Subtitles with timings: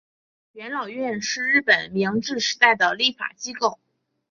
[0.53, 3.77] 元老院是日本明治时代的立法机构。